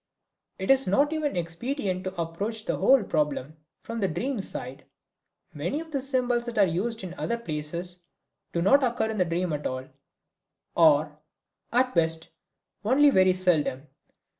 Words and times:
It 0.57 0.71
is 0.71 0.87
not 0.87 1.13
even 1.13 1.35
expedient 1.37 2.05
to 2.05 2.19
approach 2.19 2.65
the 2.65 2.75
whole 2.75 3.03
problem 3.03 3.55
from 3.83 3.99
the 3.99 4.07
dream 4.07 4.39
side. 4.39 4.83
Many 5.53 5.79
of 5.79 5.91
the 5.91 6.01
symbols 6.01 6.45
that 6.47 6.57
are 6.57 6.65
used 6.65 7.03
in 7.03 7.13
other 7.19 7.37
places 7.37 8.01
do 8.51 8.63
not 8.63 8.83
occur 8.83 9.11
in 9.11 9.19
the 9.19 9.25
dream 9.25 9.53
at 9.53 9.67
all, 9.67 9.87
or 10.75 11.19
at 11.71 11.93
best 11.93 12.29
only 12.83 13.11
very 13.11 13.33
seldom. 13.33 13.89